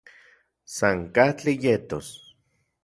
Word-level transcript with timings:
San 0.75 0.99
katli 1.15 1.53
yetos 1.63 2.07